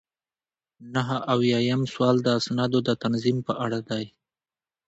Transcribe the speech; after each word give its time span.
نهه 0.93 1.17
اویایم 1.33 1.81
سوال 1.93 2.15
د 2.23 2.27
اسنادو 2.39 2.79
د 2.87 2.89
تنظیم 3.03 3.37
په 3.47 3.53
اړه 3.65 3.79
دی. 3.89 4.05